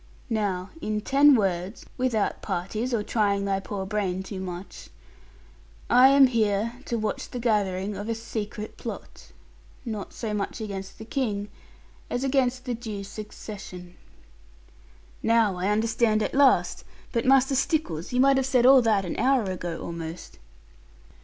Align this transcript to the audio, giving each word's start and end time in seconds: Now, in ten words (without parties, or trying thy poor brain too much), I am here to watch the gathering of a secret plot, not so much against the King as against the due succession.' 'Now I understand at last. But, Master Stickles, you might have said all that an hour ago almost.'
Now, 0.31 0.71
in 0.81 1.01
ten 1.01 1.35
words 1.35 1.85
(without 1.95 2.41
parties, 2.41 2.91
or 2.91 3.03
trying 3.03 3.45
thy 3.45 3.59
poor 3.59 3.85
brain 3.85 4.23
too 4.23 4.39
much), 4.39 4.89
I 5.91 6.07
am 6.07 6.25
here 6.25 6.79
to 6.85 6.97
watch 6.97 7.29
the 7.29 7.37
gathering 7.37 7.95
of 7.95 8.09
a 8.09 8.15
secret 8.15 8.77
plot, 8.77 9.31
not 9.85 10.11
so 10.11 10.33
much 10.33 10.59
against 10.59 10.97
the 10.97 11.05
King 11.05 11.49
as 12.09 12.23
against 12.23 12.65
the 12.65 12.73
due 12.73 13.03
succession.' 13.03 13.95
'Now 15.21 15.57
I 15.57 15.67
understand 15.69 16.23
at 16.23 16.33
last. 16.33 16.83
But, 17.11 17.25
Master 17.27 17.53
Stickles, 17.53 18.11
you 18.11 18.19
might 18.19 18.37
have 18.37 18.47
said 18.47 18.65
all 18.65 18.81
that 18.81 19.05
an 19.05 19.19
hour 19.19 19.43
ago 19.43 19.79
almost.' 19.83 20.39